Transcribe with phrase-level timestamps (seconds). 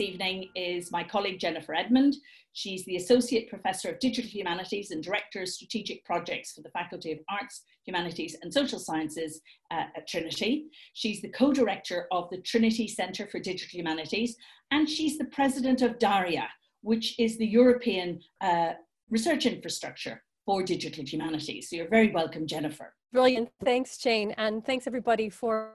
[0.00, 2.16] Evening is my colleague Jennifer Edmond.
[2.52, 7.12] She's the Associate Professor of Digital Humanities and Director of Strategic Projects for the Faculty
[7.12, 10.66] of Arts, Humanities and Social Sciences uh, at Trinity.
[10.94, 14.36] She's the co-director of the Trinity Centre for Digital Humanities,
[14.70, 16.48] and she's the president of DARIAH,
[16.82, 18.72] which is the European uh,
[19.10, 21.70] research infrastructure for digital humanities.
[21.70, 22.94] So you're very welcome, Jennifer.
[23.12, 23.50] Brilliant.
[23.64, 24.32] Thanks, Jane.
[24.38, 25.74] And thanks, everybody, for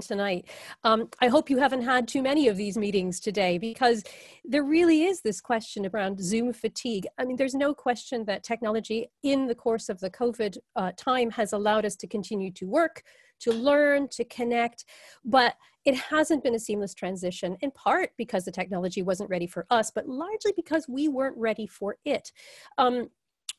[0.00, 0.48] tonight.
[0.84, 4.02] Um, I hope you haven't had too many of these meetings today because
[4.44, 7.06] there really is this question around Zoom fatigue.
[7.18, 11.30] I mean, there's no question that technology in the course of the COVID uh, time
[11.32, 13.02] has allowed us to continue to work,
[13.40, 14.84] to learn, to connect,
[15.24, 19.66] but it hasn't been a seamless transition, in part because the technology wasn't ready for
[19.70, 22.32] us, but largely because we weren't ready for it.
[22.76, 23.08] Um,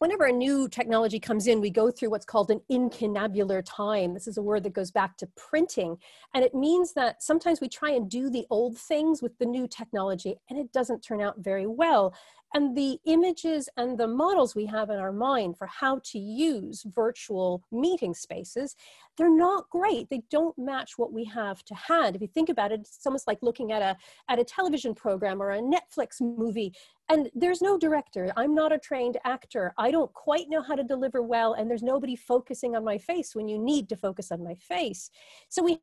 [0.02, 4.16] whenever a new technology comes in, we go through what's called an incunabular time.
[4.16, 5.95] This is a word that goes back to printing.
[6.33, 9.67] And it means that sometimes we try and do the old things with the new
[9.67, 12.16] technology and it doesn't turn out very well.
[12.53, 16.83] And the images and the models we have in our mind for how to use
[16.83, 18.75] virtual meeting spaces,
[19.17, 20.09] they're not great.
[20.09, 22.16] They don't match what we have to hand.
[22.16, 23.95] If you think about it, it's almost like looking at a,
[24.29, 26.73] at a television program or a Netflix movie
[27.11, 28.31] and there's no director.
[28.38, 29.73] I'm not a trained actor.
[29.77, 33.35] I don't quite know how to deliver well, and there's nobody focusing on my face
[33.35, 35.09] when you need to focus on my face.
[35.49, 35.79] So we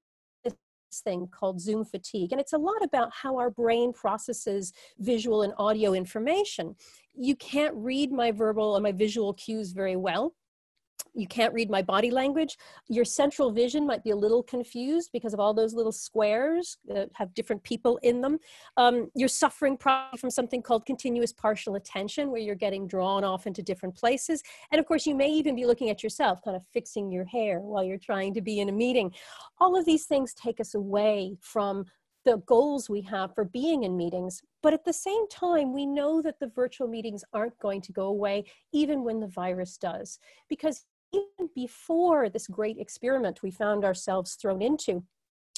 [0.92, 5.52] thing called Zoom fatigue, and it's a lot about how our brain processes visual and
[5.58, 6.74] audio information.
[7.14, 10.34] You can't read my verbal and my visual cues very well
[11.14, 12.56] you can't read my body language.
[12.88, 17.10] Your central vision might be a little confused because of all those little squares that
[17.14, 18.38] have different people in them.
[18.76, 23.46] Um, you're suffering probably from something called continuous partial attention, where you're getting drawn off
[23.46, 24.42] into different places.
[24.70, 27.60] And of course, you may even be looking at yourself, kind of fixing your hair
[27.60, 29.12] while you're trying to be in a meeting.
[29.58, 31.84] All of these things take us away from
[32.24, 34.42] the goals we have for being in meetings.
[34.62, 38.06] But at the same time, we know that the virtual meetings aren't going to go
[38.06, 40.18] away even when the virus does.
[40.48, 45.02] Because even before this great experiment we found ourselves thrown into,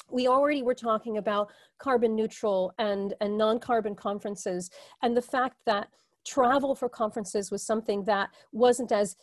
[0.09, 4.69] we already were talking about carbon neutral and, and non-carbon conferences
[5.01, 5.87] and the fact that
[6.25, 9.15] travel for conferences was something that wasn't as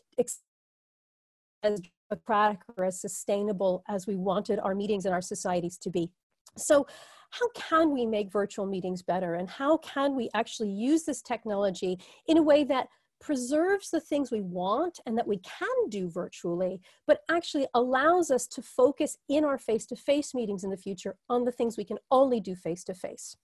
[1.63, 6.11] as democratic or as sustainable as we wanted our meetings and our societies to be.
[6.57, 6.87] So
[7.31, 11.99] how can we make virtual meetings better and how can we actually use this technology
[12.27, 12.89] in a way that
[13.21, 18.47] preserves the things we want and that we can do virtually, but actually allows us
[18.47, 21.85] to focus in our face to face meetings in the future on the things we
[21.85, 23.37] can only do face to face.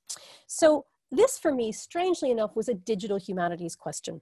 [0.46, 4.20] So, this for me, strangely enough, was a digital humanities question.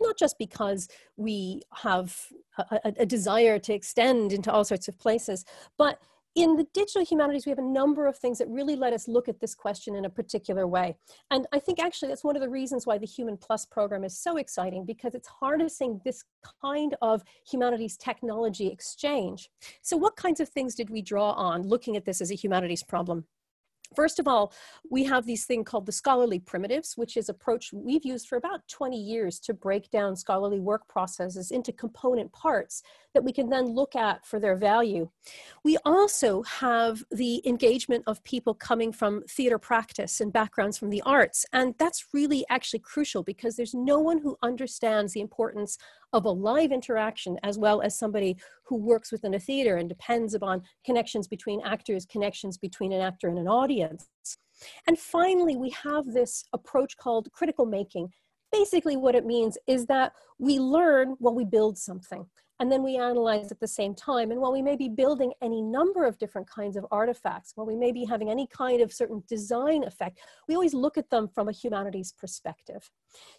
[0.00, 2.16] Not just because we have
[2.56, 5.44] a, a, a desire to extend into all sorts of places,
[5.76, 6.00] but
[6.38, 9.28] in the digital humanities, we have a number of things that really let us look
[9.28, 10.96] at this question in a particular way.
[11.32, 14.16] And I think actually that's one of the reasons why the Human Plus program is
[14.16, 16.22] so exciting because it's harnessing this
[16.62, 19.50] kind of humanities technology exchange.
[19.82, 22.84] So what kinds of things did we draw on looking at this as a humanities
[22.84, 23.24] problem?
[23.98, 24.52] First of all,
[24.88, 28.60] we have these thing called the scholarly primitives, which is approach we've used for about
[28.68, 33.66] 20 years to break down scholarly work processes into component parts that we can then
[33.66, 35.10] look at for their value.
[35.64, 41.02] We also have the engagement of people coming from theater practice and backgrounds from the
[41.02, 41.44] arts.
[41.52, 45.76] And that's really actually crucial because there's no one who understands the importance
[46.12, 50.34] of a live interaction as well as somebody who works within a theater and depends
[50.34, 53.87] upon connections between actors, connections between an actor and an audience.
[54.86, 58.12] And finally, we have this approach called critical making.
[58.50, 62.26] Basically, what it means is that we learn while we build something
[62.60, 64.30] and then we analyze at the same time.
[64.30, 67.76] And while we may be building any number of different kinds of artifacts, while we
[67.76, 70.18] may be having any kind of certain design effect,
[70.48, 72.90] we always look at them from a humanities perspective.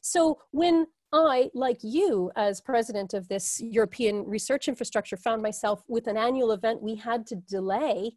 [0.02, 6.08] So when I, like you, as president of this European research infrastructure, found myself with
[6.08, 8.12] an annual event we had to delay,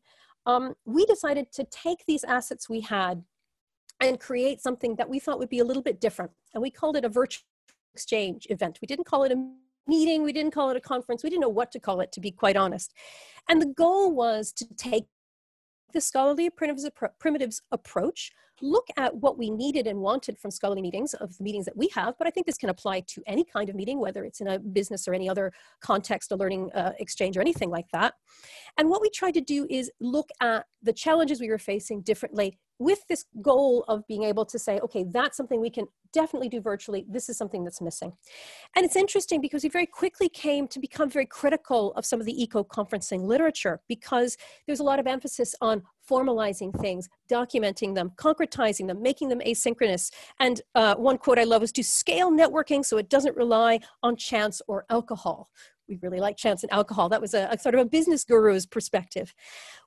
[0.47, 3.23] um, we decided to take these assets we had
[4.01, 6.33] and create something that we thought would be a little bit different.
[6.55, 7.45] And we called it a virtual
[7.95, 8.79] exchange event.
[8.83, 9.51] We didn't call it a
[9.87, 12.21] meeting, we didn't call it a conference, we didn't know what to call it, to
[12.21, 12.93] be quite honest.
[13.49, 15.05] And the goal was to take
[15.93, 21.37] the scholarly primitives, approach, look at what we needed and wanted from scholarly meetings of
[21.37, 23.75] the meetings that we have, but I think this can apply to any kind of
[23.75, 27.41] meeting, whether it's in a business or any other context, a learning uh, exchange or
[27.41, 28.15] anything like that.
[28.79, 32.59] And what we tried to do is look at the challenges we were facing differently
[32.83, 36.61] with this goal of being able to say, okay, that's something we can definitely do
[36.61, 37.07] virtually.
[37.09, 38.13] This is something that's missing.
[38.77, 42.27] And it's interesting because we very quickly came to become very critical of some of
[42.27, 44.37] the eco conferencing literature because
[44.67, 50.11] there's a lot of emphasis on formalizing things, documenting them, concretizing them, making them asynchronous.
[50.41, 54.17] And uh, one quote I love is to scale networking so it doesn't rely on
[54.17, 55.49] chance or alcohol.
[55.89, 57.09] We really like chance and alcohol.
[57.09, 59.35] That was a, a sort of a business guru's perspective.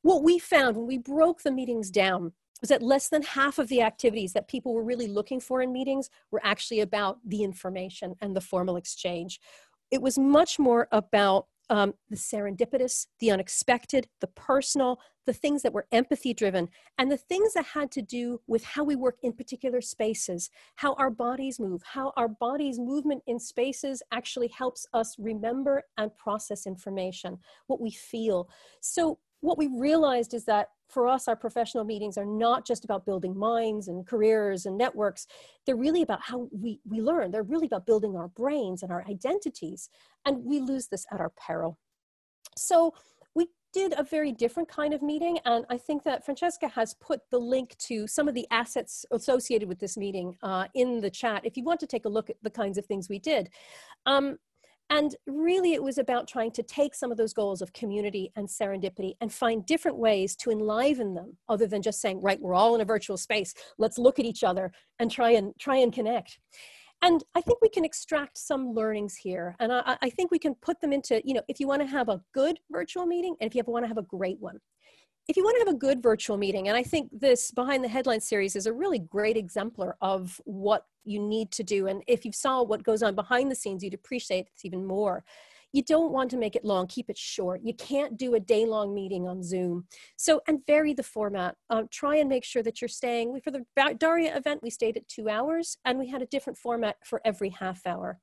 [0.01, 3.67] What we found when we broke the meetings down was that less than half of
[3.67, 8.15] the activities that people were really looking for in meetings were actually about the information
[8.21, 9.39] and the formal exchange.
[9.91, 15.73] It was much more about um, the serendipitous, the unexpected, the personal, the things that
[15.73, 19.33] were empathy driven, and the things that had to do with how we work in
[19.33, 25.15] particular spaces, how our bodies move, how our bodies' movement in spaces actually helps us
[25.17, 28.49] remember and process information, what we feel.
[28.81, 33.05] So, what we realized is that for us, our professional meetings are not just about
[33.05, 35.27] building minds and careers and networks.
[35.65, 37.31] They're really about how we, we learn.
[37.31, 39.89] They're really about building our brains and our identities.
[40.25, 41.77] And we lose this at our peril.
[42.57, 42.93] So
[43.33, 45.39] we did a very different kind of meeting.
[45.45, 49.67] And I think that Francesca has put the link to some of the assets associated
[49.67, 52.37] with this meeting uh, in the chat if you want to take a look at
[52.41, 53.49] the kinds of things we did.
[54.05, 54.37] Um,
[54.89, 58.47] and really, it was about trying to take some of those goals of community and
[58.47, 62.75] serendipity and find different ways to enliven them, other than just saying, right, we're all
[62.75, 63.53] in a virtual space.
[63.79, 66.39] Let's look at each other and try and try and connect.
[67.01, 69.55] And I think we can extract some learnings here.
[69.59, 71.87] And I, I think we can put them into, you know, if you want to
[71.87, 74.59] have a good virtual meeting and if you want to have a great one
[75.27, 77.87] if you want to have a good virtual meeting, and I think this Behind the
[77.87, 81.87] Headline series is a really great exemplar of what you need to do.
[81.87, 85.23] And if you saw what goes on behind the scenes, you'd appreciate it even more.
[85.73, 87.61] You don't want to make it long, keep it short.
[87.63, 89.87] You can't do a day long meeting on Zoom.
[90.15, 91.55] So, and vary the format.
[91.69, 93.39] Uh, try and make sure that you're staying.
[93.43, 96.97] For the DARIAH event, we stayed at two hours and we had a different format
[97.03, 98.19] for every half hour.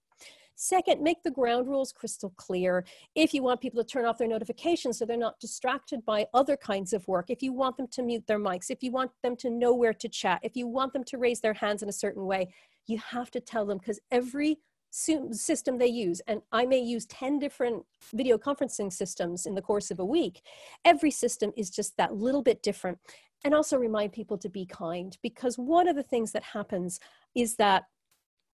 [0.54, 2.84] Second, make the ground rules crystal clear.
[3.14, 6.56] If you want people to turn off their notifications so they're not distracted by other
[6.56, 9.34] kinds of work, if you want them to mute their mics, if you want them
[9.37, 11.93] to know where to chat, if you want them to raise their hands in a
[11.93, 12.52] certain way,
[12.87, 14.58] you have to tell them because every
[14.90, 17.82] system they use, and I may use 10 different
[18.12, 20.43] video conferencing systems in the course of a week,
[20.84, 22.98] every system is just that little bit different.
[23.44, 27.00] And also remind people to be kind because one of the things that happens
[27.34, 27.84] is that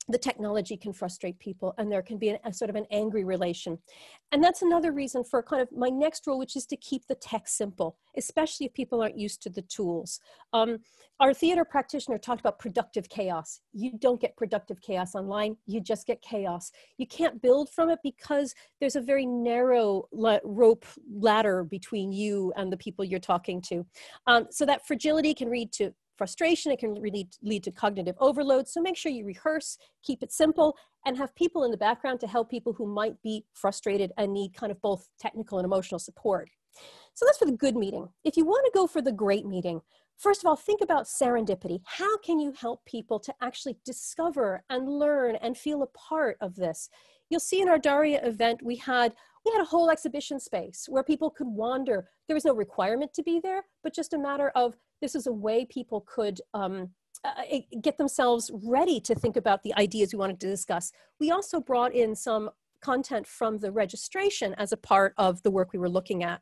[0.09, 3.25] the technology can frustrate people and there can be a, a, sort of an angry
[3.25, 3.79] relation.
[4.33, 7.15] And that's another reason for kind of my next rule, which is to keep the
[7.15, 10.21] tech simple, especially if people aren't used to the tools.
[10.53, 10.79] Um,
[11.21, 13.61] our theater practitioner talked about productive chaos.
[13.73, 16.71] You don't get productive chaos online, you just get chaos.
[16.97, 22.53] You can't build from it because there's a very narrow la rope ladder between you
[22.57, 23.85] and the people you're talking to.
[24.27, 28.69] Um, so that fragility can lead to frustration, it can really lead to cognitive overload.
[28.69, 30.77] So make sure you rehearse, keep it simple,
[31.07, 34.53] and have people in the background to help people who might be frustrated and need
[34.55, 36.51] kind of both technical and emotional support.
[37.15, 38.09] So that's for the good meeting.
[38.25, 39.81] If you want to go for the great meeting,
[40.19, 41.81] first of all, think about serendipity.
[41.85, 46.57] How can you help people to actually discover and learn and feel a part of
[46.57, 46.91] this?
[47.31, 51.03] You'll see in our DARIAH event, we had we had a whole exhibition space where
[51.03, 52.09] people could wander.
[52.27, 55.33] There was no requirement to be there, but just a matter of this is a
[55.33, 56.91] way people could um,
[57.25, 57.33] uh,
[57.83, 60.93] get themselves ready to think about the ideas we wanted to discuss.
[61.21, 62.51] We also brought in some
[62.81, 66.41] content from the registration as a part of the work we were looking at.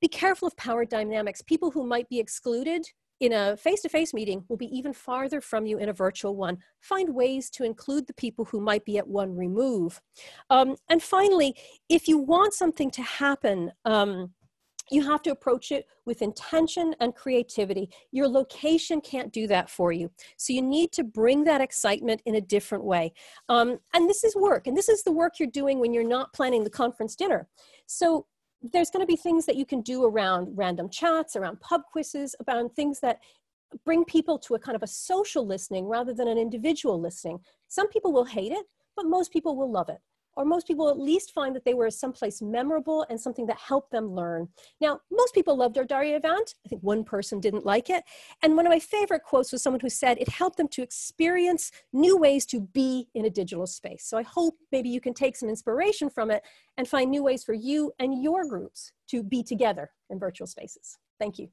[0.00, 1.42] Be careful of power dynamics.
[1.42, 2.86] People who might be excluded
[3.18, 6.58] in a face-to-face meeting will be even farther from you in a virtual one.
[6.80, 10.02] Find ways to include the people who might be at one remove.
[10.50, 11.56] Um, and finally,
[11.88, 14.34] if you want something to happen, um,
[14.90, 17.90] you have to approach it with intention and creativity.
[18.12, 20.10] Your location can't do that for you.
[20.36, 23.12] So you need to bring that excitement in a different way.
[23.48, 26.32] Um, and this is work, and this is the work you're doing when you're not
[26.32, 27.48] planning the conference dinner.
[27.86, 28.26] So
[28.72, 32.34] there's going to be things that you can do around random chats, around pub quizzes,
[32.40, 33.20] about things that
[33.84, 37.38] bring people to a kind of a social listening rather than an individual listening.
[37.68, 38.66] Some people will hate it,
[38.96, 39.98] but most people will love it
[40.36, 43.90] or most people at least find that they were someplace memorable and something that helped
[43.90, 44.48] them learn.
[44.80, 46.54] Now, most people loved our DARIAH event.
[46.64, 48.04] I think one person didn't like it.
[48.42, 51.72] And one of my favorite quotes was someone who said it helped them to experience
[51.92, 54.04] new ways to be in a digital space.
[54.06, 56.42] So I hope maybe you can take some inspiration from it
[56.76, 60.98] and find new ways for you and your groups to be together in virtual spaces.
[61.18, 61.48] Thank you.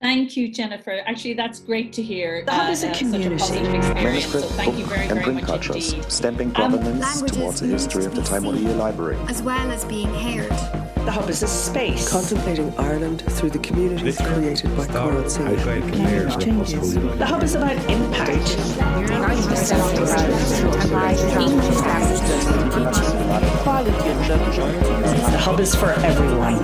[0.00, 1.00] Thank you, Jennifer.
[1.06, 2.44] Actually, that's great to hear.
[2.44, 3.36] The Hub is a uh, such a community.
[3.36, 4.04] positive experience.
[4.04, 6.12] Manuscript, So thank you very, and very print much cultures, indeed.
[6.12, 8.78] stamping Um, provenance Languages towards the need history to of the be Taimonia seen.
[8.78, 9.16] Library.
[9.26, 10.50] as well as being heard.
[11.04, 12.08] The Hub is a space.
[12.12, 15.42] Contemplating Ireland through the communities created by Coral Sea.
[15.42, 18.56] The Hub is about impact.
[25.26, 26.58] The Hub is for everyone.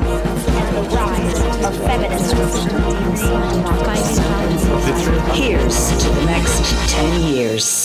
[5.35, 7.84] Here's to the next 10 years.